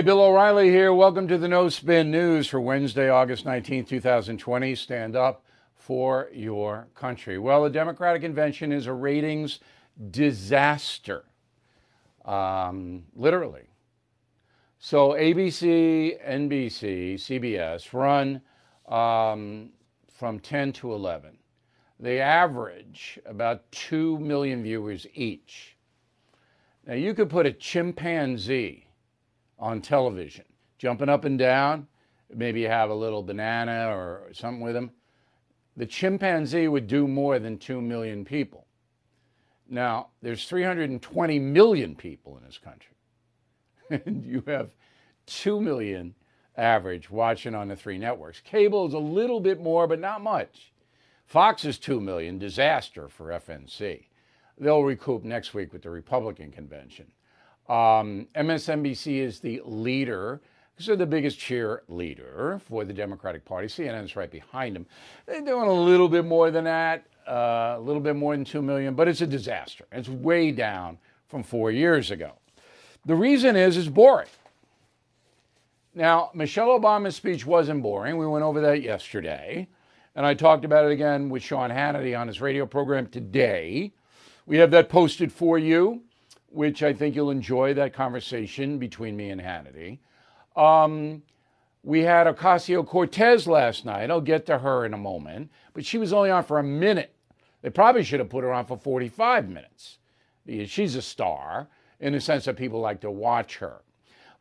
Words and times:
Hey, 0.00 0.04
Bill 0.06 0.22
O'Reilly 0.22 0.70
here. 0.70 0.94
Welcome 0.94 1.28
to 1.28 1.36
the 1.36 1.46
No 1.46 1.68
Spin 1.68 2.10
News 2.10 2.46
for 2.48 2.58
Wednesday, 2.58 3.10
August 3.10 3.44
19, 3.44 3.84
2020. 3.84 4.74
Stand 4.74 5.14
up 5.14 5.44
for 5.76 6.30
your 6.32 6.88
country. 6.94 7.36
Well, 7.38 7.64
the 7.64 7.68
Democratic 7.68 8.22
convention 8.22 8.72
is 8.72 8.86
a 8.86 8.94
ratings 8.94 9.60
disaster, 10.10 11.26
um, 12.24 13.02
literally. 13.14 13.64
So, 14.78 15.10
ABC, 15.10 16.16
NBC, 16.26 17.16
CBS 17.16 17.92
run 17.92 18.40
um, 18.88 19.68
from 20.10 20.40
10 20.40 20.72
to 20.72 20.94
11. 20.94 21.36
They 21.98 22.20
average 22.20 23.18
about 23.26 23.70
2 23.72 24.18
million 24.18 24.62
viewers 24.62 25.06
each. 25.12 25.76
Now, 26.86 26.94
you 26.94 27.12
could 27.12 27.28
put 27.28 27.44
a 27.44 27.52
chimpanzee 27.52 28.86
on 29.60 29.80
television, 29.80 30.44
jumping 30.78 31.08
up 31.08 31.24
and 31.24 31.38
down. 31.38 31.86
Maybe 32.34 32.62
have 32.62 32.90
a 32.90 32.94
little 32.94 33.22
banana 33.22 33.94
or 33.94 34.28
something 34.32 34.60
with 34.60 34.74
him. 34.74 34.90
The 35.76 35.86
chimpanzee 35.86 36.68
would 36.68 36.86
do 36.86 37.06
more 37.06 37.38
than 37.38 37.58
2 37.58 37.80
million 37.80 38.24
people. 38.24 38.66
Now, 39.68 40.08
there's 40.22 40.48
320 40.48 41.38
million 41.38 41.94
people 41.94 42.36
in 42.36 42.44
this 42.44 42.58
country. 42.58 42.96
and 43.90 44.24
you 44.24 44.42
have 44.46 44.74
2 45.26 45.60
million 45.60 46.14
average 46.56 47.10
watching 47.10 47.54
on 47.54 47.68
the 47.68 47.76
three 47.76 47.98
networks. 47.98 48.40
Cable 48.40 48.86
is 48.86 48.94
a 48.94 48.98
little 48.98 49.40
bit 49.40 49.60
more, 49.60 49.86
but 49.86 50.00
not 50.00 50.22
much. 50.22 50.72
Fox 51.26 51.64
is 51.64 51.78
2 51.78 52.00
million, 52.00 52.38
disaster 52.38 53.08
for 53.08 53.26
FNC. 53.26 54.06
They'll 54.58 54.82
recoup 54.82 55.24
next 55.24 55.54
week 55.54 55.72
with 55.72 55.82
the 55.82 55.90
Republican 55.90 56.50
convention. 56.50 57.06
Um, 57.70 58.26
MSNBC 58.34 59.18
is 59.20 59.38
the 59.38 59.62
leader. 59.64 60.40
they're 60.84 60.96
the 60.96 61.06
biggest 61.06 61.38
cheerleader 61.38 62.60
for 62.62 62.84
the 62.84 62.92
Democratic 62.92 63.44
Party. 63.44 63.68
CNN's 63.68 64.16
right 64.16 64.30
behind 64.30 64.74
them. 64.74 64.86
They're 65.24 65.40
doing 65.40 65.68
a 65.68 65.72
little 65.72 66.08
bit 66.08 66.24
more 66.24 66.50
than 66.50 66.64
that, 66.64 67.06
uh, 67.28 67.76
a 67.76 67.80
little 67.80 68.02
bit 68.02 68.16
more 68.16 68.34
than 68.34 68.44
2 68.44 68.60
million, 68.60 68.94
but 68.94 69.06
it's 69.06 69.20
a 69.20 69.26
disaster. 69.26 69.86
It's 69.92 70.08
way 70.08 70.50
down 70.50 70.98
from 71.28 71.44
four 71.44 71.70
years 71.70 72.10
ago. 72.10 72.32
The 73.06 73.14
reason 73.14 73.54
is 73.54 73.76
it's 73.76 73.86
boring. 73.86 74.26
Now, 75.94 76.32
Michelle 76.34 76.70
Obama's 76.70 77.14
speech 77.14 77.46
wasn't 77.46 77.84
boring. 77.84 78.16
We 78.16 78.26
went 78.26 78.44
over 78.44 78.60
that 78.62 78.82
yesterday. 78.82 79.68
And 80.16 80.26
I 80.26 80.34
talked 80.34 80.64
about 80.64 80.86
it 80.86 80.90
again 80.90 81.28
with 81.28 81.44
Sean 81.44 81.70
Hannity 81.70 82.18
on 82.18 82.26
his 82.26 82.40
radio 82.40 82.66
program 82.66 83.06
today. 83.06 83.92
We 84.44 84.56
have 84.56 84.72
that 84.72 84.88
posted 84.88 85.30
for 85.30 85.56
you 85.56 86.02
which 86.50 86.82
I 86.82 86.92
think 86.92 87.14
you'll 87.14 87.30
enjoy 87.30 87.74
that 87.74 87.94
conversation 87.94 88.78
between 88.78 89.16
me 89.16 89.30
and 89.30 89.40
Hannity. 89.40 89.98
Um, 90.56 91.22
we 91.82 92.02
had 92.02 92.26
Ocasio 92.26 92.86
Cortez 92.86 93.46
last 93.46 93.86
night. 93.86 94.10
I'll 94.10 94.20
get 94.20 94.46
to 94.46 94.58
her 94.58 94.84
in 94.84 94.92
a 94.92 94.98
moment, 94.98 95.50
but 95.72 95.86
she 95.86 95.96
was 95.96 96.12
only 96.12 96.30
on 96.30 96.44
for 96.44 96.58
a 96.58 96.62
minute. 96.62 97.14
They 97.62 97.70
probably 97.70 98.02
should 98.02 98.20
have 98.20 98.28
put 98.28 98.44
her 98.44 98.52
on 98.52 98.66
for 98.66 98.76
45 98.76 99.48
minutes. 99.48 99.98
She's 100.66 100.96
a 100.96 101.02
star 101.02 101.68
in 102.00 102.12
the 102.12 102.20
sense 102.20 102.46
that 102.46 102.56
people 102.56 102.80
like 102.80 103.00
to 103.02 103.10
watch 103.10 103.58
her. 103.58 103.82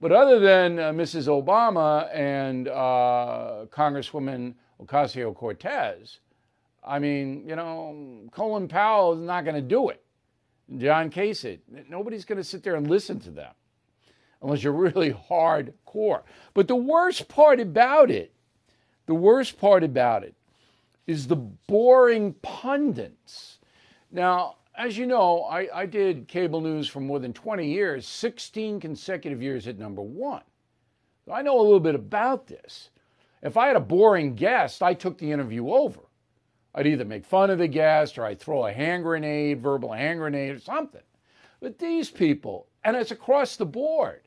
But 0.02 0.12
other 0.12 0.40
than 0.40 0.80
uh, 0.80 0.92
Mrs. 0.92 1.28
Obama 1.28 2.10
and 2.16 2.70
uh, 2.70 3.66
Congresswoman 3.70 4.56
Ocasio 4.82 5.36
Cortez, 5.36 6.20
I 6.84 7.00
mean, 7.00 7.44
you 7.46 7.56
know, 7.56 8.30
Colin 8.32 8.70
Powell 8.70 9.14
is 9.14 9.20
not 9.20 9.44
going 9.44 9.56
to 9.56 9.62
do 9.62 9.90
it. 9.90 10.02
John 10.78 11.10
Kasich. 11.10 11.60
Nobody's 11.90 12.26
going 12.26 12.38
to 12.38 12.44
sit 12.44 12.64
there 12.64 12.76
and 12.76 12.90
listen 12.90 13.20
to 13.22 13.32
them 13.32 13.54
unless 14.42 14.64
you're 14.64 14.74
really 14.74 15.12
hardcore. 15.12 16.22
But 16.54 16.68
the 16.68 16.76
worst 16.76 17.28
part 17.28 17.60
about 17.60 18.12
it, 18.12 18.34
the 19.06 19.16
worst 19.16 19.60
part 19.60 19.84
about 19.84 20.24
it 20.24 20.36
is 21.08 21.28
the 21.28 21.36
boring 21.36 22.34
pundits. 22.42 23.58
Now, 24.12 24.58
as 24.76 24.98
you 24.98 25.06
know, 25.06 25.44
I, 25.44 25.68
I 25.74 25.86
did 25.86 26.28
cable 26.28 26.62
news 26.62 26.88
for 26.88 27.00
more 27.00 27.20
than 27.20 27.34
20 27.34 27.68
years, 27.68 28.08
16 28.08 28.80
consecutive 28.80 29.42
years 29.42 29.68
at 29.68 29.78
number 29.78 30.02
one. 30.02 30.44
So 31.26 31.34
I 31.34 31.42
know 31.42 31.60
a 31.60 31.64
little 31.64 31.80
bit 31.80 31.96
about 31.96 32.48
this. 32.48 32.92
If 33.42 33.58
I 33.58 33.68
had 33.68 33.76
a 33.76 33.82
boring 33.82 34.36
guest, 34.36 34.82
I 34.84 34.94
took 34.94 35.18
the 35.18 35.32
interview 35.32 35.70
over. 35.70 36.02
I'd 36.76 36.88
either 36.88 37.06
make 37.06 37.26
fun 37.26 37.50
of 37.50 37.58
the 37.58 37.68
guest 37.68 38.18
or 38.18 38.26
I'd 38.26 38.40
throw 38.40 38.66
a 38.66 38.72
hand 38.72 39.04
grenade, 39.04 39.62
verbal 39.62 39.92
hand 39.94 40.20
grenade, 40.20 40.56
or 40.56 40.60
something. 40.60 41.02
But 41.62 41.80
these 41.80 42.10
people, 42.10 42.68
and 42.84 42.96
it's 42.96 43.12
across 43.12 43.56
the 43.56 43.66
board. 43.66 44.22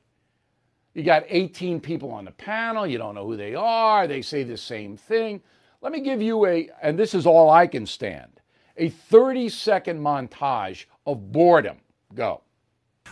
You 0.94 1.02
got 1.02 1.24
18 1.28 1.80
people 1.80 2.10
on 2.10 2.26
the 2.26 2.32
panel, 2.32 2.86
you 2.86 2.98
don't 2.98 3.14
know 3.14 3.26
who 3.26 3.36
they 3.36 3.54
are, 3.54 4.06
they 4.06 4.20
say 4.20 4.42
the 4.42 4.58
same 4.58 4.96
thing. 4.96 5.40
Let 5.80 5.92
me 5.92 6.00
give 6.00 6.20
you 6.20 6.46
a, 6.46 6.68
and 6.82 6.98
this 6.98 7.14
is 7.14 7.26
all 7.26 7.48
I 7.48 7.66
can 7.66 7.86
stand, 7.86 8.40
a 8.76 8.90
30 8.90 9.48
second 9.48 10.00
montage 10.00 10.84
of 11.06 11.32
boredom. 11.32 11.78
Go 12.14 12.42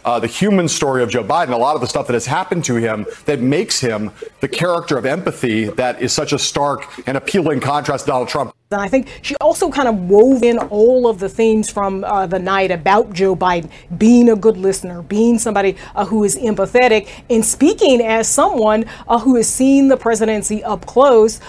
uh, 0.04 0.18
the 0.18 0.26
human 0.26 0.68
story 0.68 1.02
of 1.02 1.10
Joe 1.10 1.24
Biden, 1.24 1.52
a 1.52 1.56
lot 1.56 1.74
of 1.74 1.80
the 1.80 1.86
stuff 1.86 2.06
that 2.06 2.14
has 2.14 2.26
happened 2.26 2.64
to 2.64 2.76
him 2.76 3.06
that 3.26 3.40
makes 3.40 3.80
him 3.80 4.10
the 4.40 4.48
character 4.48 4.96
of 4.96 5.04
empathy 5.04 5.64
that 5.64 6.00
is 6.00 6.12
such 6.12 6.32
a 6.32 6.38
stark 6.38 6.86
and 7.06 7.16
appealing 7.16 7.60
contrast 7.60 8.04
to 8.04 8.10
Donald 8.10 8.28
Trump. 8.28 8.54
And 8.70 8.80
I 8.80 8.88
think 8.88 9.08
she 9.22 9.34
also 9.36 9.68
kind 9.70 9.88
of 9.88 10.08
wove 10.08 10.44
in 10.44 10.56
all 10.58 11.08
of 11.08 11.18
the 11.18 11.28
themes 11.28 11.70
from 11.70 12.04
uh, 12.04 12.26
the 12.26 12.38
night 12.38 12.70
about 12.70 13.12
Joe 13.12 13.34
Biden 13.34 13.68
being 13.98 14.30
a 14.30 14.36
good 14.36 14.56
listener, 14.56 15.02
being 15.02 15.38
somebody 15.38 15.76
uh, 15.96 16.04
who 16.04 16.22
is 16.22 16.36
empathetic, 16.36 17.08
and 17.28 17.44
speaking 17.44 18.00
as 18.00 18.28
someone 18.28 18.84
uh, 19.08 19.18
who 19.18 19.34
has 19.34 19.48
seen 19.48 19.88
the 19.88 19.96
presidency 19.96 20.62
up 20.62 20.86
close. 20.86 21.40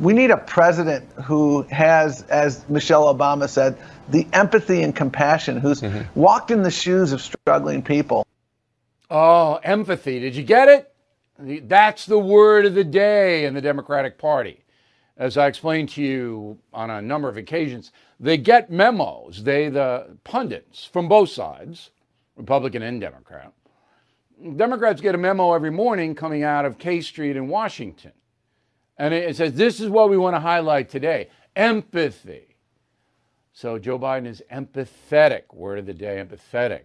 We 0.00 0.12
need 0.12 0.30
a 0.30 0.36
president 0.36 1.06
who 1.24 1.62
has, 1.64 2.22
as 2.22 2.66
Michelle 2.70 3.12
Obama 3.12 3.48
said, 3.48 3.76
the 4.10 4.26
empathy 4.32 4.82
and 4.82 4.94
compassion, 4.94 5.58
who's 5.58 5.80
mm-hmm. 5.80 6.02
walked 6.18 6.50
in 6.50 6.62
the 6.62 6.70
shoes 6.70 7.12
of 7.12 7.20
struggling 7.20 7.82
people. 7.82 8.26
Oh, 9.10 9.56
empathy. 9.62 10.20
Did 10.20 10.36
you 10.36 10.42
get 10.42 10.68
it? 10.68 10.92
That's 11.68 12.06
the 12.06 12.18
word 12.18 12.66
of 12.66 12.74
the 12.74 12.84
day 12.84 13.44
in 13.44 13.54
the 13.54 13.60
Democratic 13.60 14.18
Party. 14.18 14.64
As 15.16 15.36
I 15.36 15.48
explained 15.48 15.90
to 15.90 16.02
you 16.02 16.58
on 16.72 16.90
a 16.90 17.02
number 17.02 17.28
of 17.28 17.36
occasions, 17.36 17.92
they 18.18 18.36
get 18.36 18.70
memos, 18.70 19.42
they, 19.42 19.68
the 19.68 20.16
pundits 20.24 20.84
from 20.84 21.08
both 21.08 21.30
sides, 21.30 21.90
Republican 22.36 22.82
and 22.82 23.00
Democrat. 23.00 23.52
Democrats 24.56 25.00
get 25.00 25.14
a 25.14 25.18
memo 25.18 25.52
every 25.52 25.70
morning 25.70 26.14
coming 26.14 26.42
out 26.42 26.64
of 26.64 26.78
K 26.78 27.00
Street 27.00 27.36
in 27.36 27.48
Washington. 27.48 28.12
And 28.96 29.12
it 29.12 29.36
says, 29.36 29.54
This 29.54 29.80
is 29.80 29.88
what 29.88 30.10
we 30.10 30.16
want 30.16 30.36
to 30.36 30.40
highlight 30.40 30.88
today 30.88 31.28
empathy. 31.56 32.49
So 33.52 33.78
Joe 33.78 33.98
Biden 33.98 34.26
is 34.26 34.42
empathetic. 34.52 35.52
Word 35.52 35.80
of 35.80 35.86
the 35.86 35.94
day, 35.94 36.24
empathetic. 36.24 36.82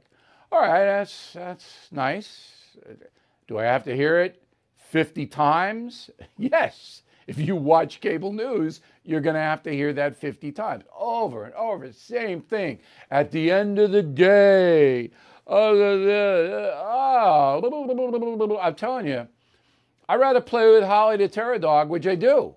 All 0.51 0.61
right, 0.61 0.85
that's 0.85 1.33
that's 1.33 1.87
nice. 1.91 2.77
Do 3.47 3.59
I 3.59 3.63
have 3.63 3.83
to 3.83 3.95
hear 3.95 4.19
it 4.19 4.41
50 4.75 5.25
times? 5.27 6.09
Yes. 6.37 7.01
If 7.27 7.39
you 7.39 7.55
watch 7.55 8.01
cable 8.01 8.31
news, 8.31 8.81
you're 9.03 9.21
going 9.21 9.33
to 9.33 9.41
have 9.41 9.63
to 9.63 9.71
hear 9.71 9.93
that 9.93 10.15
50 10.15 10.51
times 10.51 10.83
over 10.95 11.45
and 11.45 11.55
over. 11.55 11.91
Same 11.91 12.39
thing. 12.39 12.77
At 13.09 13.31
the 13.31 13.49
end 13.49 13.79
of 13.79 13.91
the 13.91 14.03
day, 14.03 15.09
oh, 15.47 15.71
I'm 18.61 18.75
telling 18.75 19.07
you, 19.07 19.27
I'd 20.07 20.19
rather 20.19 20.41
play 20.41 20.69
with 20.69 20.83
Holly 20.83 21.17
the 21.17 21.27
Terror 21.27 21.57
Dog, 21.57 21.89
which 21.89 22.05
I 22.05 22.13
do, 22.13 22.53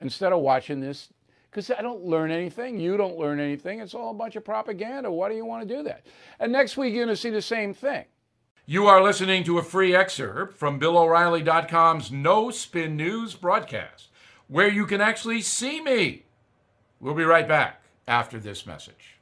instead 0.00 0.32
of 0.32 0.40
watching 0.40 0.80
this 0.80 1.10
because 1.50 1.70
I 1.70 1.82
don't 1.82 2.04
learn 2.04 2.30
anything. 2.30 2.78
You 2.78 2.96
don't 2.96 3.18
learn 3.18 3.40
anything. 3.40 3.80
It's 3.80 3.94
all 3.94 4.10
a 4.10 4.14
bunch 4.14 4.36
of 4.36 4.44
propaganda. 4.44 5.10
Why 5.10 5.28
do 5.28 5.34
you 5.34 5.44
want 5.44 5.66
to 5.66 5.76
do 5.76 5.82
that? 5.84 6.04
And 6.40 6.52
next 6.52 6.76
week, 6.76 6.94
you're 6.94 7.04
going 7.04 7.14
to 7.14 7.20
see 7.20 7.30
the 7.30 7.42
same 7.42 7.74
thing. 7.74 8.04
You 8.66 8.86
are 8.86 9.02
listening 9.02 9.44
to 9.44 9.58
a 9.58 9.62
free 9.62 9.96
excerpt 9.96 10.58
from 10.58 10.78
BillO'Reilly.com's 10.78 12.12
No 12.12 12.50
Spin 12.50 12.96
News 12.96 13.34
broadcast, 13.34 14.08
where 14.46 14.68
you 14.68 14.84
can 14.84 15.00
actually 15.00 15.40
see 15.40 15.80
me. 15.80 16.24
We'll 17.00 17.14
be 17.14 17.24
right 17.24 17.48
back 17.48 17.82
after 18.06 18.38
this 18.38 18.66
message. 18.66 19.16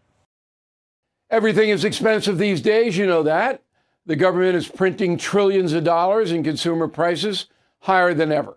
Everything 1.31 1.71
is 1.71 1.85
expensive 1.85 2.39
these 2.39 2.61
days, 2.61 2.97
you 2.97 3.07
know 3.07 3.23
that. 3.23 3.63
The 4.05 4.17
government 4.17 4.57
is 4.57 4.69
printing 4.69 5.17
trillions 5.17 5.73
of 5.73 5.85
dollars 5.85 6.31
and 6.31 6.45
consumer 6.45 6.87
prices 6.89 7.47
higher 7.81 8.15
than 8.15 8.33
ever. 8.33 8.57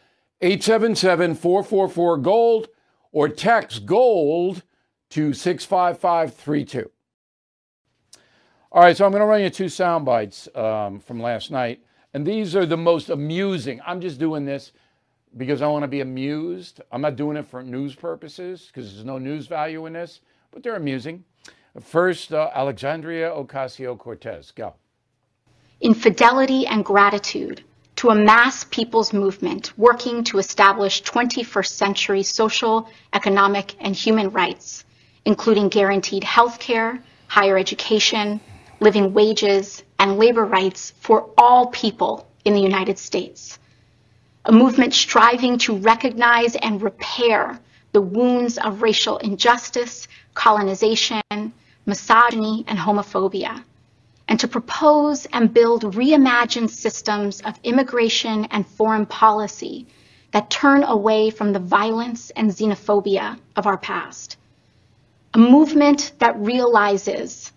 877 0.41 1.35
444 1.35 2.17
GOLD, 2.17 2.69
or 3.11 3.29
text 3.29 3.85
GOLD 3.85 4.63
to 5.11 5.33
65532. 5.33 6.89
All 8.71 8.81
right, 8.81 8.95
so 8.95 9.05
I'm 9.05 9.11
going 9.11 9.21
to 9.21 9.27
run 9.27 9.41
you 9.41 9.49
two 9.49 9.67
sound 9.67 10.05
bites 10.05 10.47
um, 10.55 10.99
from 10.99 11.21
last 11.21 11.51
night. 11.51 11.83
And 12.13 12.25
these 12.25 12.55
are 12.55 12.65
the 12.65 12.77
most 12.77 13.09
amusing. 13.09 13.81
I'm 13.85 14.01
just 14.01 14.17
doing 14.17 14.45
this 14.45 14.71
because 15.37 15.61
I 15.61 15.67
want 15.67 15.83
to 15.83 15.87
be 15.87 16.01
amused. 16.01 16.81
I'm 16.91 17.01
not 17.01 17.15
doing 17.15 17.37
it 17.37 17.45
for 17.47 17.63
news 17.63 17.95
purposes 17.95 18.67
because 18.67 18.93
there's 18.93 19.05
no 19.05 19.17
news 19.17 19.47
value 19.47 19.85
in 19.85 19.93
this, 19.93 20.21
but 20.51 20.63
they're 20.63 20.75
amusing. 20.75 21.23
First, 21.81 22.33
uh, 22.33 22.49
Alexandria 22.53 23.29
Ocasio 23.29 23.97
Cortez. 23.97 24.51
Go. 24.51 24.73
In 25.81 25.93
fidelity 25.93 26.65
and 26.67 26.83
gratitude 26.83 27.63
to 28.01 28.09
a 28.09 28.15
mass 28.15 28.63
people's 28.71 29.13
movement 29.13 29.77
working 29.77 30.23
to 30.23 30.39
establish 30.39 31.03
21st 31.03 31.67
century 31.67 32.23
social, 32.23 32.89
economic, 33.13 33.75
and 33.79 33.95
human 33.95 34.31
rights, 34.31 34.83
including 35.23 35.69
guaranteed 35.69 36.23
health 36.23 36.57
care, 36.57 36.99
higher 37.27 37.59
education, 37.59 38.41
living 38.79 39.13
wages, 39.13 39.83
and 39.99 40.17
labor 40.17 40.43
rights 40.43 40.93
for 40.99 41.29
all 41.37 41.67
people 41.67 42.27
in 42.43 42.55
the 42.55 42.59
United 42.59 42.97
States. 42.97 43.59
A 44.45 44.51
movement 44.51 44.95
striving 44.95 45.59
to 45.59 45.77
recognize 45.77 46.55
and 46.55 46.81
repair 46.81 47.59
the 47.91 48.01
wounds 48.01 48.57
of 48.57 48.81
racial 48.81 49.17
injustice, 49.17 50.07
colonization, 50.33 51.53
misogyny, 51.85 52.65
and 52.67 52.79
homophobia, 52.79 53.63
and 54.31 54.39
to 54.39 54.47
propose 54.47 55.25
and 55.33 55.53
build 55.53 55.83
reimagined 55.83 56.69
systems 56.69 57.41
of 57.41 57.59
immigration 57.65 58.45
and 58.45 58.65
foreign 58.65 59.05
policy 59.05 59.85
that 60.31 60.49
turn 60.49 60.83
away 60.83 61.29
from 61.29 61.51
the 61.51 61.59
violence 61.59 62.29
and 62.29 62.49
xenophobia 62.49 63.37
of 63.57 63.67
our 63.67 63.77
past. 63.77 64.37
A 65.33 65.37
movement 65.37 66.13
that 66.19 66.39
realizes 66.39 67.51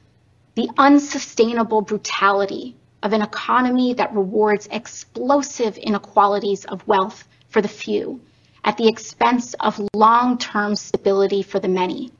the 0.56 0.68
unsustainable 0.76 1.80
brutality 1.80 2.74
of 3.04 3.12
an 3.12 3.22
economy 3.22 3.94
that 3.94 4.12
rewards 4.12 4.66
explosive 4.72 5.76
inequalities 5.76 6.64
of 6.64 6.84
wealth 6.88 7.28
for 7.50 7.62
the 7.62 7.68
few 7.68 8.20
at 8.64 8.76
the 8.78 8.88
expense 8.88 9.54
of 9.60 9.80
long 9.94 10.38
term 10.38 10.74
stability 10.74 11.44
for 11.44 11.60
the 11.60 11.68
many. 11.68 12.10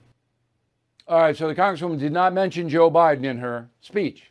All 1.08 1.18
right, 1.18 1.36
so 1.36 1.48
the 1.48 1.56
Congresswoman 1.56 1.98
did 1.98 2.12
not 2.12 2.32
mention 2.32 2.68
Joe 2.68 2.88
Biden 2.88 3.24
in 3.24 3.38
her 3.38 3.68
speech. 3.80 4.30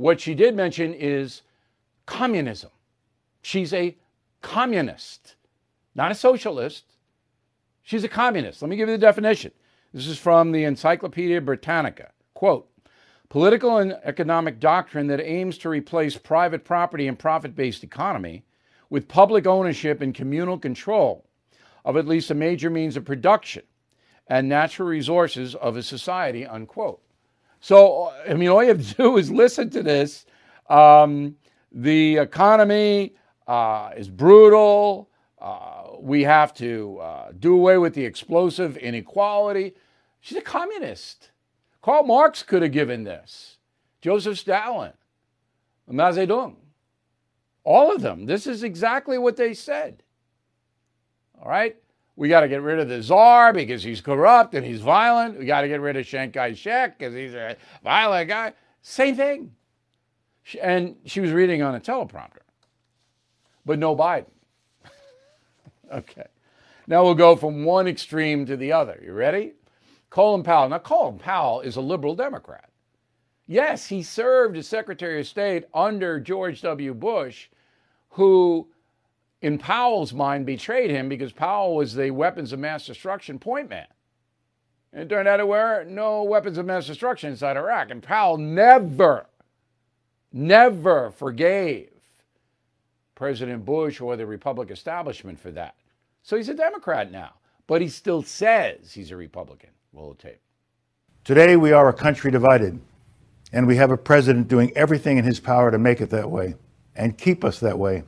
What 0.00 0.18
she 0.18 0.34
did 0.34 0.56
mention 0.56 0.94
is 0.94 1.42
communism. 2.06 2.70
She's 3.42 3.74
a 3.74 3.98
communist, 4.40 5.36
not 5.94 6.10
a 6.10 6.14
socialist. 6.14 6.84
She's 7.82 8.02
a 8.02 8.08
communist. 8.08 8.62
Let 8.62 8.70
me 8.70 8.76
give 8.76 8.88
you 8.88 8.94
the 8.94 8.98
definition. 8.98 9.52
This 9.92 10.06
is 10.06 10.16
from 10.16 10.52
the 10.52 10.64
Encyclopedia 10.64 11.42
Britannica. 11.42 12.12
Quote 12.32 12.66
Political 13.28 13.76
and 13.76 13.98
economic 14.02 14.58
doctrine 14.58 15.06
that 15.08 15.20
aims 15.20 15.58
to 15.58 15.68
replace 15.68 16.16
private 16.16 16.64
property 16.64 17.06
and 17.06 17.18
profit 17.18 17.54
based 17.54 17.84
economy 17.84 18.42
with 18.88 19.06
public 19.06 19.46
ownership 19.46 20.00
and 20.00 20.14
communal 20.14 20.58
control 20.58 21.26
of 21.84 21.98
at 21.98 22.08
least 22.08 22.30
a 22.30 22.34
major 22.34 22.70
means 22.70 22.96
of 22.96 23.04
production 23.04 23.64
and 24.28 24.48
natural 24.48 24.88
resources 24.88 25.54
of 25.56 25.76
a 25.76 25.82
society, 25.82 26.46
unquote. 26.46 27.02
So, 27.60 28.12
I 28.28 28.34
mean, 28.34 28.48
all 28.48 28.62
you 28.62 28.70
have 28.70 28.86
to 28.86 28.94
do 29.02 29.16
is 29.18 29.30
listen 29.30 29.70
to 29.70 29.82
this. 29.82 30.26
Um, 30.68 31.36
the 31.72 32.16
economy 32.16 33.14
uh, 33.46 33.90
is 33.96 34.08
brutal. 34.08 35.10
Uh, 35.40 35.84
we 36.00 36.22
have 36.22 36.52
to 36.54 36.98
uh, 36.98 37.32
do 37.38 37.54
away 37.54 37.78
with 37.78 37.94
the 37.94 38.04
explosive 38.04 38.76
inequality. 38.76 39.74
She's 40.20 40.38
a 40.38 40.42
communist. 40.42 41.30
Karl 41.82 42.04
Marx 42.04 42.42
could 42.42 42.62
have 42.62 42.72
given 42.72 43.04
this. 43.04 43.58
Joseph 44.00 44.38
Stalin, 44.38 44.92
Mao 45.86 46.10
Zedong, 46.10 46.56
all 47.64 47.94
of 47.94 48.00
them. 48.00 48.26
This 48.26 48.46
is 48.46 48.62
exactly 48.62 49.18
what 49.18 49.36
they 49.36 49.52
said. 49.52 50.02
All 51.40 51.50
right? 51.50 51.76
We 52.16 52.28
got 52.28 52.40
to 52.40 52.48
get 52.48 52.62
rid 52.62 52.78
of 52.78 52.88
the 52.88 53.02
czar 53.02 53.52
because 53.52 53.82
he's 53.82 54.00
corrupt 54.00 54.54
and 54.54 54.64
he's 54.64 54.80
violent. 54.80 55.38
We 55.38 55.46
got 55.46 55.62
to 55.62 55.68
get 55.68 55.80
rid 55.80 55.96
of 55.96 56.06
Chiang 56.06 56.32
Kai 56.32 56.54
shek 56.54 56.98
because 56.98 57.14
he's 57.14 57.34
a 57.34 57.56
violent 57.82 58.28
guy. 58.28 58.52
Same 58.82 59.16
thing. 59.16 59.52
And 60.60 60.96
she 61.04 61.20
was 61.20 61.30
reading 61.30 61.62
on 61.62 61.74
a 61.74 61.80
teleprompter, 61.80 62.42
but 63.64 63.78
no 63.78 63.94
Biden. 63.94 64.26
okay. 65.92 66.26
Now 66.86 67.04
we'll 67.04 67.14
go 67.14 67.36
from 67.36 67.64
one 67.64 67.86
extreme 67.86 68.46
to 68.46 68.56
the 68.56 68.72
other. 68.72 69.00
You 69.02 69.12
ready? 69.12 69.52
Colin 70.10 70.42
Powell. 70.42 70.68
Now, 70.68 70.78
Colin 70.78 71.18
Powell 71.18 71.60
is 71.60 71.76
a 71.76 71.80
liberal 71.80 72.16
Democrat. 72.16 72.68
Yes, 73.46 73.86
he 73.86 74.02
served 74.02 74.56
as 74.56 74.68
Secretary 74.68 75.20
of 75.20 75.26
State 75.26 75.64
under 75.72 76.20
George 76.20 76.60
W. 76.62 76.94
Bush, 76.94 77.48
who, 78.10 78.68
in 79.42 79.58
Powell's 79.58 80.12
mind, 80.12 80.46
betrayed 80.46 80.90
him 80.90 81.08
because 81.08 81.32
Powell 81.32 81.74
was 81.74 81.94
the 81.94 82.10
weapons 82.10 82.52
of 82.52 82.58
mass 82.58 82.86
destruction 82.86 83.38
point 83.38 83.70
man. 83.70 83.86
And 84.92 85.02
it 85.02 85.08
turned 85.08 85.28
out 85.28 85.36
there 85.36 85.46
were 85.46 85.84
no 85.84 86.24
weapons 86.24 86.58
of 86.58 86.66
mass 86.66 86.86
destruction 86.86 87.30
inside 87.30 87.56
Iraq. 87.56 87.90
And 87.90 88.02
Powell 88.02 88.36
never, 88.36 89.26
never 90.32 91.10
forgave 91.12 91.90
President 93.14 93.64
Bush 93.64 94.00
or 94.00 94.16
the 94.16 94.26
Republican 94.26 94.72
establishment 94.72 95.38
for 95.38 95.50
that. 95.52 95.74
So 96.22 96.36
he's 96.36 96.48
a 96.48 96.54
Democrat 96.54 97.10
now, 97.10 97.34
but 97.66 97.80
he 97.80 97.88
still 97.88 98.22
says 98.22 98.92
he's 98.92 99.10
a 99.10 99.16
Republican. 99.16 99.70
Roll 99.92 100.14
the 100.14 100.22
tape. 100.22 100.40
Today, 101.24 101.56
we 101.56 101.72
are 101.72 101.88
a 101.88 101.92
country 101.92 102.30
divided, 102.30 102.80
and 103.52 103.66
we 103.66 103.76
have 103.76 103.90
a 103.90 103.96
president 103.96 104.48
doing 104.48 104.72
everything 104.74 105.18
in 105.18 105.24
his 105.24 105.38
power 105.38 105.70
to 105.70 105.78
make 105.78 106.00
it 106.00 106.10
that 106.10 106.30
way 106.30 106.54
and 106.96 107.18
keep 107.18 107.44
us 107.44 107.60
that 107.60 107.78
way. 107.78 108.04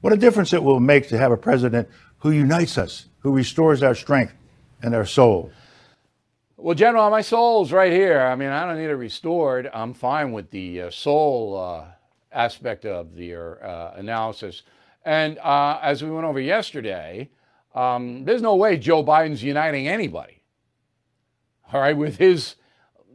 What 0.00 0.12
a 0.12 0.16
difference 0.16 0.52
it 0.52 0.62
will 0.62 0.80
make 0.80 1.08
to 1.08 1.18
have 1.18 1.32
a 1.32 1.36
president 1.36 1.88
who 2.18 2.30
unites 2.30 2.78
us, 2.78 3.06
who 3.20 3.32
restores 3.32 3.82
our 3.82 3.94
strength 3.94 4.34
and 4.82 4.94
our 4.94 5.06
soul. 5.06 5.50
Well, 6.56 6.74
General, 6.74 7.10
my 7.10 7.20
soul's 7.20 7.72
right 7.72 7.92
here. 7.92 8.20
I 8.20 8.34
mean, 8.34 8.48
I 8.48 8.66
don't 8.66 8.78
need 8.78 8.90
it 8.90 8.96
restored. 8.96 9.70
I'm 9.72 9.94
fine 9.94 10.32
with 10.32 10.50
the 10.50 10.82
uh, 10.82 10.90
soul 10.90 11.56
uh, 11.56 11.84
aspect 12.32 12.84
of 12.84 13.14
the 13.14 13.34
uh, 13.34 13.92
analysis. 13.96 14.62
And 15.04 15.38
uh, 15.38 15.78
as 15.82 16.02
we 16.02 16.10
went 16.10 16.26
over 16.26 16.40
yesterday, 16.40 17.30
um, 17.74 18.24
there's 18.24 18.42
no 18.42 18.56
way 18.56 18.76
Joe 18.76 19.04
Biden's 19.04 19.42
uniting 19.42 19.86
anybody 19.86 20.38
all 21.72 21.80
right, 21.80 21.96
with 21.96 22.16
his, 22.16 22.56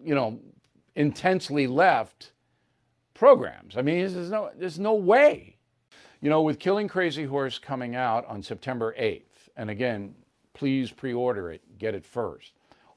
you 0.04 0.14
know, 0.14 0.40
intensely 0.96 1.68
left 1.68 2.32
programs. 3.14 3.78
I 3.78 3.82
mean, 3.82 4.14
there's 4.14 4.30
no, 4.30 4.52
there's 4.56 4.80
no 4.80 4.94
way. 4.94 5.53
You 6.24 6.30
know, 6.30 6.42
with 6.42 6.58
Killing 6.58 6.88
Crazy 6.88 7.26
Horse 7.26 7.60
coming 7.60 7.98
out 7.98 8.26
on 8.28 8.42
September 8.42 8.96
8th, 8.98 9.50
and 9.58 9.70
again, 9.70 10.16
please 10.54 10.90
pre 10.90 11.14
order 11.14 11.52
it, 11.52 11.78
get 11.78 11.96
it 11.96 12.06
first. 12.06 12.54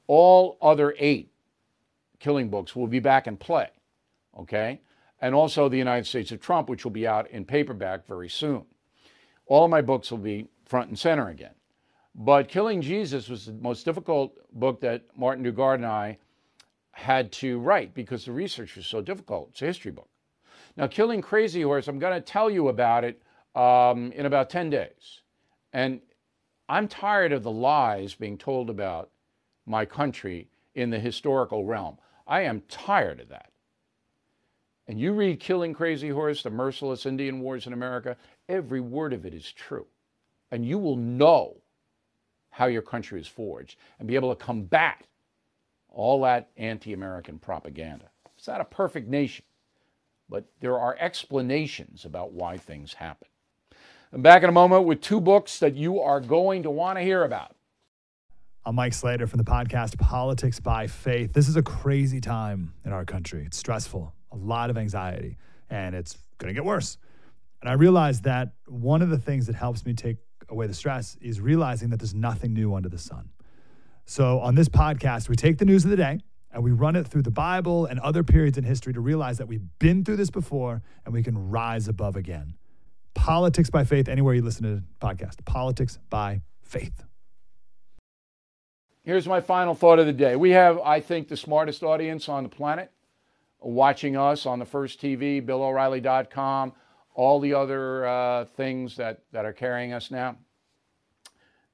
All 0.06 0.56
other 0.62 0.94
eight 0.96 1.32
killing 2.20 2.50
books 2.50 2.76
will 2.76 2.86
be 2.86 3.00
back 3.00 3.26
in 3.26 3.36
play, 3.36 3.70
okay? 4.38 4.80
And 5.20 5.34
also 5.34 5.68
The 5.68 5.76
United 5.76 6.06
States 6.06 6.30
of 6.30 6.40
Trump, 6.40 6.68
which 6.68 6.84
will 6.84 6.92
be 6.92 7.04
out 7.04 7.28
in 7.32 7.44
paperback 7.44 8.06
very 8.06 8.28
soon. 8.28 8.64
All 9.46 9.64
of 9.64 9.72
my 9.72 9.82
books 9.82 10.12
will 10.12 10.18
be 10.18 10.46
front 10.64 10.90
and 10.90 10.96
center 10.96 11.28
again. 11.28 11.54
But 12.14 12.46
Killing 12.46 12.80
Jesus 12.80 13.28
was 13.28 13.46
the 13.46 13.54
most 13.54 13.84
difficult 13.84 14.36
book 14.52 14.80
that 14.82 15.02
Martin 15.16 15.44
Dugard 15.44 15.74
and 15.74 15.86
I 15.86 16.18
had 16.92 17.32
to 17.32 17.58
write 17.58 17.92
because 17.92 18.24
the 18.24 18.30
research 18.30 18.76
was 18.76 18.86
so 18.86 19.00
difficult. 19.00 19.48
It's 19.50 19.62
a 19.62 19.66
history 19.66 19.90
book. 19.90 20.10
Now, 20.76 20.86
Killing 20.86 21.22
Crazy 21.22 21.62
Horse, 21.62 21.88
I'm 21.88 21.98
going 21.98 22.14
to 22.14 22.20
tell 22.20 22.50
you 22.50 22.68
about 22.68 23.04
it 23.04 23.22
um, 23.54 24.12
in 24.12 24.26
about 24.26 24.50
10 24.50 24.70
days. 24.70 25.22
And 25.72 26.00
I'm 26.68 26.88
tired 26.88 27.32
of 27.32 27.42
the 27.42 27.50
lies 27.50 28.14
being 28.14 28.38
told 28.38 28.70
about 28.70 29.10
my 29.66 29.84
country 29.84 30.48
in 30.74 30.90
the 30.90 30.98
historical 30.98 31.64
realm. 31.64 31.98
I 32.26 32.42
am 32.42 32.62
tired 32.68 33.20
of 33.20 33.28
that. 33.30 33.50
and 34.88 35.00
you 35.00 35.12
read 35.12 35.40
Killing 35.40 35.74
Crazy 35.74 36.10
Horse, 36.10 36.42
The 36.42 36.50
Merciless 36.50 37.06
Indian 37.06 37.40
Wars 37.40 37.66
in 37.66 37.72
America, 37.72 38.16
every 38.48 38.80
word 38.80 39.12
of 39.12 39.26
it 39.26 39.34
is 39.34 39.50
true. 39.52 39.86
And 40.50 40.64
you 40.66 40.78
will 40.78 40.96
know 40.96 41.56
how 42.50 42.66
your 42.66 42.82
country 42.82 43.20
is 43.20 43.26
forged 43.26 43.78
and 43.98 44.08
be 44.08 44.14
able 44.14 44.34
to 44.34 44.44
combat 44.44 45.04
all 45.88 46.22
that 46.22 46.50
anti 46.56 46.92
American 46.92 47.38
propaganda. 47.38 48.10
It's 48.36 48.48
not 48.48 48.60
a 48.60 48.64
perfect 48.64 49.08
nation, 49.08 49.44
but 50.28 50.44
there 50.60 50.78
are 50.78 50.96
explanations 50.98 52.04
about 52.04 52.32
why 52.32 52.56
things 52.56 52.94
happen. 52.94 53.28
I'm 54.12 54.22
back 54.22 54.42
in 54.42 54.48
a 54.48 54.52
moment 54.52 54.84
with 54.84 55.00
two 55.00 55.20
books 55.20 55.58
that 55.58 55.74
you 55.74 56.00
are 56.00 56.20
going 56.20 56.62
to 56.62 56.70
want 56.70 56.98
to 56.98 57.02
hear 57.02 57.24
about. 57.24 57.54
I'm 58.64 58.74
Mike 58.74 58.94
Slater 58.94 59.26
from 59.26 59.38
the 59.38 59.44
podcast 59.44 59.98
Politics 59.98 60.58
by 60.58 60.86
Faith. 60.86 61.32
This 61.32 61.48
is 61.48 61.56
a 61.56 61.62
crazy 61.62 62.20
time 62.20 62.72
in 62.84 62.92
our 62.92 63.04
country. 63.04 63.44
It's 63.46 63.56
stressful, 63.56 64.12
a 64.32 64.36
lot 64.36 64.70
of 64.70 64.78
anxiety, 64.78 65.36
and 65.70 65.94
it's 65.94 66.18
going 66.38 66.48
to 66.48 66.54
get 66.54 66.64
worse. 66.64 66.98
And 67.60 67.70
I 67.70 67.74
realized 67.74 68.24
that 68.24 68.54
one 68.66 69.02
of 69.02 69.10
the 69.10 69.18
things 69.18 69.46
that 69.46 69.54
helps 69.54 69.86
me 69.86 69.94
take 69.94 70.16
away 70.48 70.66
the 70.66 70.74
stress 70.74 71.16
is 71.20 71.40
realizing 71.40 71.90
that 71.90 71.98
there's 71.98 72.14
nothing 72.14 72.54
new 72.54 72.74
under 72.74 72.88
the 72.88 72.98
sun. 72.98 73.30
So 74.04 74.40
on 74.40 74.54
this 74.54 74.68
podcast, 74.68 75.28
we 75.28 75.36
take 75.36 75.58
the 75.58 75.64
news 75.64 75.84
of 75.84 75.90
the 75.90 75.96
day 75.96 76.20
and 76.56 76.64
we 76.64 76.72
run 76.72 76.96
it 76.96 77.06
through 77.06 77.20
the 77.20 77.30
Bible 77.30 77.84
and 77.84 78.00
other 78.00 78.24
periods 78.24 78.56
in 78.56 78.64
history 78.64 78.94
to 78.94 79.00
realize 79.00 79.36
that 79.36 79.46
we've 79.46 79.68
been 79.78 80.06
through 80.06 80.16
this 80.16 80.30
before 80.30 80.82
and 81.04 81.12
we 81.12 81.22
can 81.22 81.50
rise 81.50 81.86
above 81.86 82.16
again. 82.16 82.54
Politics 83.12 83.68
by 83.68 83.84
Faith, 83.84 84.08
anywhere 84.08 84.32
you 84.32 84.40
listen 84.40 84.62
to 84.62 84.76
the 84.76 84.84
podcast. 84.98 85.44
Politics 85.44 85.98
by 86.08 86.40
Faith. 86.62 87.04
Here's 89.02 89.28
my 89.28 89.42
final 89.42 89.74
thought 89.74 89.98
of 89.98 90.06
the 90.06 90.14
day. 90.14 90.34
We 90.34 90.52
have, 90.52 90.78
I 90.78 90.98
think, 91.00 91.28
the 91.28 91.36
smartest 91.36 91.82
audience 91.82 92.26
on 92.26 92.42
the 92.42 92.48
planet 92.48 92.90
watching 93.60 94.16
us 94.16 94.46
on 94.46 94.58
the 94.58 94.64
First 94.64 94.98
TV, 94.98 95.44
BillO'Reilly.com, 95.44 96.72
all 97.12 97.38
the 97.38 97.52
other 97.52 98.06
uh, 98.06 98.44
things 98.46 98.96
that, 98.96 99.24
that 99.32 99.44
are 99.44 99.52
carrying 99.52 99.92
us 99.92 100.10
now. 100.10 100.38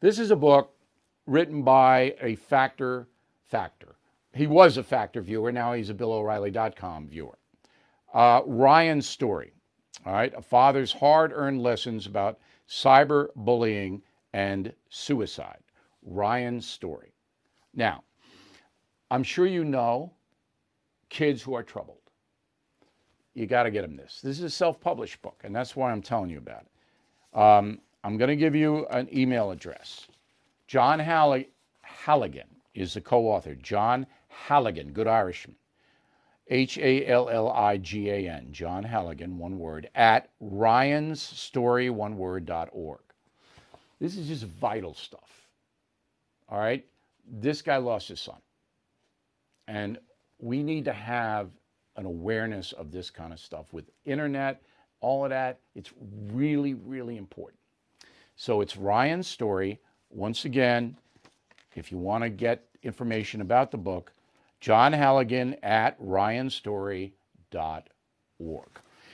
This 0.01 0.19
is 0.19 0.33
a 0.33 0.37
book 0.37 0.75
written 1.25 1.63
by 1.63 2.17
a 2.21 2.35
factor 2.35 3.07
factor. 3.45 3.92
He 4.35 4.47
was 4.47 4.77
a 4.77 4.83
factor 4.83 5.21
viewer, 5.21 5.53
now 5.53 5.75
he's 5.75 5.91
a 5.91 5.95
BillO'Reilly.com 5.95 7.09
viewer. 7.09 7.39
Uh, 8.15 8.43
Ryan 8.47 9.03
Story, 9.03 9.53
all 10.07 10.13
right, 10.13 10.33
a 10.37 10.43
father's 10.43 10.93
hard 10.93 11.33
earned 11.35 11.63
lessons 11.63 12.07
about 12.07 12.39
cyberbullying 12.69 14.01
and 14.33 14.73
suicide. 14.89 15.61
Ryan's 16.03 16.67
Story. 16.67 17.13
Now, 17.75 18.05
I'm 19.11 19.23
sure 19.23 19.47
you 19.47 19.65
know 19.65 20.13
kids 21.11 21.43
who 21.43 21.55
are 21.55 21.63
troubled. 21.63 21.99
You 23.35 23.47
got 23.47 23.63
to 23.65 23.71
get 23.71 23.83
them 23.83 23.97
this. 23.97 24.21
This 24.23 24.39
is 24.39 24.45
a 24.45 24.51
self 24.51 24.81
published 24.81 25.23
book, 25.23 25.41
and 25.45 25.55
that's 25.55 25.77
why 25.77 25.91
I'm 25.91 26.03
telling 26.03 26.31
you 26.31 26.39
about 26.39 26.63
it. 26.63 27.39
Um, 27.39 27.81
I'm 28.05 28.17
going 28.19 28.29
to 28.29 28.37
give 28.37 28.55
you 28.55 28.87
an 28.87 29.09
email 29.15 29.51
address. 29.51 30.07
John 30.67 30.99
Halligan 30.99 32.47
is 32.75 32.95
the 32.95 33.01
co 33.01 33.29
author. 33.29 33.55
John 33.55 34.07
Halligan, 34.29 34.93
good 34.93 35.07
Irishman. 35.07 35.57
H 36.49 36.77
A 36.79 37.07
L 37.07 37.29
L 37.29 37.51
I 37.51 37.77
G 37.79 38.11
A 38.11 38.29
N, 38.29 38.49
John 38.51 38.85
Halligan, 38.85 39.39
one 39.39 39.59
word, 39.59 39.89
at 39.95 40.29
ryansstory, 40.43 41.91
one 41.91 42.17
word, 42.17 42.47
dot 42.47 42.69
org. 42.73 43.01
This 44.01 44.17
is 44.17 44.29
just 44.29 44.45
vital 44.45 44.95
stuff. 44.95 45.49
All 46.49 46.59
right? 46.59 46.85
This 47.31 47.63
guy 47.63 47.77
lost 47.77 48.09
his 48.09 48.21
son. 48.21 48.39
And 49.69 49.99
we 50.41 50.63
need 50.63 50.85
to 50.87 50.93
have 50.93 51.51
an 51.97 52.05
awareness 52.05 52.73
of 52.73 52.91
this 52.91 53.11
kind 53.11 53.33
of 53.33 53.39
stuff 53.39 53.73
with 53.73 53.85
internet, 54.05 54.61
all 55.01 55.25
of 55.25 55.31
that. 55.31 55.61
It's 55.75 55.93
really, 56.33 56.75
really 56.75 57.17
important. 57.17 57.61
So 58.35 58.61
it's 58.61 58.77
Ryan's 58.77 59.29
story. 59.29 59.79
Once 60.11 60.45
again, 60.45 60.97
if 61.75 61.91
you 61.91 61.99
want 61.99 62.25
to 62.25 62.31
get 62.31 62.65
information 62.83 63.41
about 63.41 63.71
the 63.71 63.79
book, 63.79 64.13
John 64.61 64.93
Halligan 64.93 65.57
at 65.63 66.01
ryanstory.org. 66.01 67.13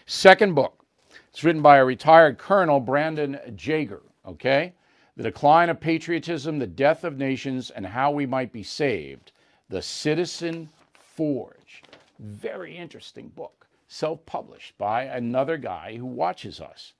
Second 0.06 0.54
book. 0.54 0.84
It's 1.30 1.44
written 1.44 1.62
by 1.62 1.76
a 1.76 1.84
retired 1.84 2.38
colonel, 2.38 2.80
Brandon 2.80 3.38
Jaeger, 3.56 4.02
okay? 4.26 4.74
The 5.16 5.22
Decline 5.22 5.68
of 5.68 5.80
Patriotism, 5.80 6.58
the 6.58 6.66
Death 6.66 7.04
of 7.04 7.18
Nations, 7.18 7.70
and 7.70 7.86
How 7.86 8.10
We 8.10 8.26
Might 8.26 8.52
Be 8.52 8.62
Saved. 8.62 9.32
The 9.68 9.82
Citizen 9.82 10.70
Forge. 10.92 11.82
Very 12.18 12.76
interesting 12.76 13.28
book, 13.28 13.66
self 13.86 14.24
published 14.26 14.76
by 14.78 15.04
another 15.04 15.56
guy 15.56 15.96
who 15.96 16.06
watches 16.06 16.60
us. 16.60 16.94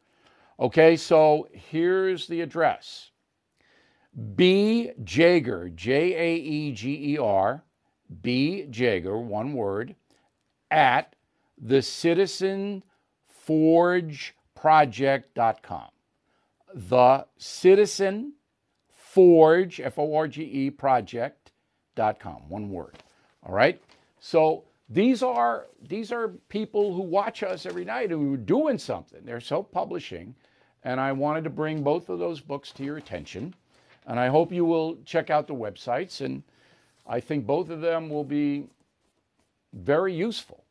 Okay, 0.61 0.97
so 0.97 1.49
here's 1.53 2.27
the 2.27 2.41
address 2.41 3.11
B. 4.35 4.91
Jaeger, 5.05 5.69
J 5.69 6.15
A 6.15 6.35
E 6.37 6.73
G 6.73 7.15
E 7.15 7.19
R, 7.19 7.63
B. 8.23 8.67
Jaeger, 8.71 9.19
one 9.19 9.53
word, 9.53 9.95
at 10.71 11.15
the 11.57 11.83
Citizen 11.83 12.83
Forge 13.27 14.35
Project.com. 14.55 15.89
The 16.75 17.27
Citizen 17.37 18.35
Forge, 18.91 19.81
F 19.81 19.99
O 19.99 20.15
R 20.15 20.27
G 20.27 20.43
E 20.43 20.71
Project.com, 20.71 22.49
one 22.49 22.71
word. 22.71 22.99
All 23.45 23.55
right? 23.55 23.81
So 24.21 24.65
these 24.89 25.23
are 25.23 25.67
these 25.87 26.13
are 26.13 26.29
people 26.49 26.95
who 26.95 27.03
watch 27.03 27.43
us 27.43 27.67
every 27.67 27.85
night 27.85 28.11
and 28.11 28.21
who 28.21 28.35
are 28.35 28.39
doing 28.39 28.79
something. 28.79 29.21
They're 29.25 29.41
self-publishing, 29.41 30.35
and 30.83 31.01
I 31.01 31.13
wanted 31.13 31.45
to 31.45 31.51
bring 31.51 31.83
both 31.83 32.09
of 32.09 32.19
those 32.19 32.41
books 32.41 32.73
to 32.73 32.85
your 32.85 32.97
attention. 32.97 33.55
And 34.09 34.19
I 34.19 34.29
hope 34.29 34.53
you 34.53 34.65
will 34.65 34.97
check 35.05 35.29
out 35.29 35.47
the 35.47 35.55
websites, 35.55 36.23
and 36.23 36.43
I 37.07 37.21
think 37.21 37.47
both 37.47 37.69
of 37.69 37.83
them 37.83 38.09
will 38.09 38.25
be 38.25 38.65
very 39.75 40.15
useful 40.15 40.65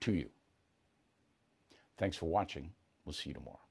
to 0.00 0.12
you. 0.12 0.28
Thanks 1.96 2.16
for 2.16 2.26
watching. 2.26 2.70
We'll 3.04 3.12
see 3.12 3.30
you 3.30 3.34
tomorrow. 3.34 3.67